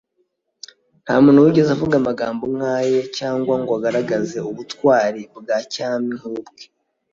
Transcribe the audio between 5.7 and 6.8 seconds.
cyami nk’ubwe.